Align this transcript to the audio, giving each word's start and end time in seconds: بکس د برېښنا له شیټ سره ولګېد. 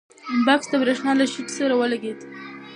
بکس 0.45 0.65
د 0.71 0.73
برېښنا 0.81 1.11
له 1.19 1.25
شیټ 1.33 1.47
سره 1.57 1.73
ولګېد. 1.77 2.19